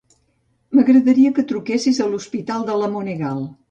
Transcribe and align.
M'agradaria 0.77 1.33
que 1.37 1.47
truquessis 1.53 2.03
a 2.07 2.11
l'Hospital 2.11 2.71
de 2.73 2.83
La 2.85 2.95
Monegal. 2.99 3.51